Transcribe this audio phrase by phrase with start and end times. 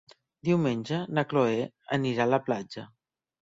[0.47, 1.61] Diumenge na Chloé
[2.01, 2.91] anirà a la platja.